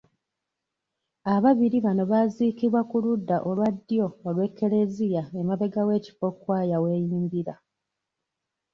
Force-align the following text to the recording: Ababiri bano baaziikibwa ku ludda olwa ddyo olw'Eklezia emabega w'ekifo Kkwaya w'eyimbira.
Ababiri 1.35 1.77
bano 1.85 2.03
baaziikibwa 2.11 2.81
ku 2.89 2.97
ludda 3.03 3.37
olwa 3.49 3.69
ddyo 3.75 4.05
olw'Eklezia 4.27 5.23
emabega 5.39 5.81
w'ekifo 5.87 6.27
Kkwaya 6.35 6.77
w'eyimbira. 6.83 7.53